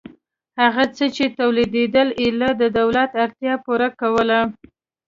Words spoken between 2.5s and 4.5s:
د دولت اړتیا پوره کوله